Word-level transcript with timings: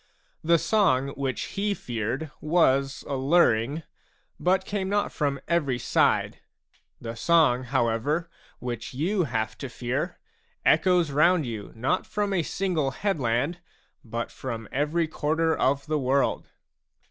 The 0.43 0.57
song 0.57 1.09
which 1.09 1.41
he 1.59 1.75
feared 1.75 2.31
was 2.41 3.03
alluring, 3.07 3.83
but 4.39 4.65
came 4.65 4.89
not 4.89 5.11
from 5.11 5.39
every 5.47 5.77
side; 5.77 6.39
the 6.99 7.13
song, 7.15 7.65
however, 7.65 8.27
which 8.57 8.95
you 8.95 9.25
have 9.25 9.55
to 9.59 9.69
fear, 9.69 10.17
echoes 10.65 11.11
round 11.11 11.45
you 11.45 11.71
not 11.75 12.07
from 12.07 12.33
a 12.33 12.41
single 12.41 12.89
headland, 12.89 13.59
but 14.03 14.31
from 14.31 14.67
every 14.71 15.07
quarter 15.07 15.55
of 15.55 15.85
the 15.85 15.99
world. 15.99 16.47